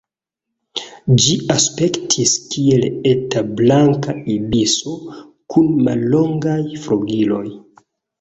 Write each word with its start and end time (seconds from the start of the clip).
Ĝi 1.23 1.33
aspektis 1.55 2.31
kiel 2.53 2.85
eta 3.11 3.43
Blanka 3.59 4.15
ibiso 4.37 4.95
kun 5.55 5.69
mallongaj 5.89 6.57
flugiloj. 6.87 7.45